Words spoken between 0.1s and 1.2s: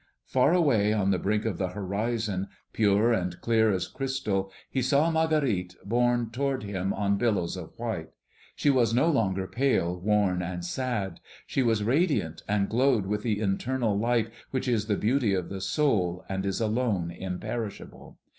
Far away, on the